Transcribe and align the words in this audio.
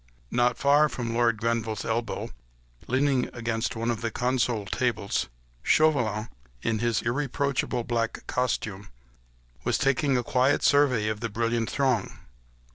Not 0.31 0.57
far 0.57 0.89
from 0.89 1.13
Lord 1.13 1.37
Grenville's 1.37 1.85
elbow, 1.85 2.31
leaning 2.87 3.29
against 3.33 3.75
one 3.75 3.91
of 3.91 4.01
the 4.01 4.09
console 4.09 4.65
tables, 4.65 5.29
Chauvelin, 5.61 6.27
in 6.63 6.79
his 6.79 7.03
irreproachable 7.03 7.83
black 7.83 8.25
costume, 8.25 8.87
was 9.63 9.77
taking 9.77 10.17
a 10.17 10.23
quiet 10.23 10.63
survey 10.63 11.07
of 11.07 11.19
the 11.19 11.29
brilliant 11.29 11.69
throng. 11.69 12.17